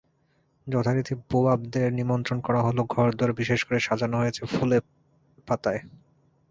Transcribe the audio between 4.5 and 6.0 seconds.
ফুলে পাতায়।